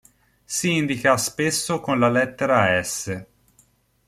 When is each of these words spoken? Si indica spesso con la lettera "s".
Si 0.45 0.77
indica 0.77 1.15
spesso 1.15 1.79
con 1.79 1.99
la 1.99 2.09
lettera 2.09 2.81
"s". 2.83 3.25